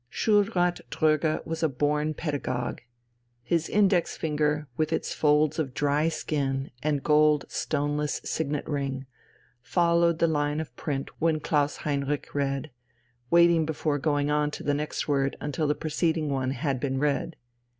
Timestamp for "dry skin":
5.75-6.71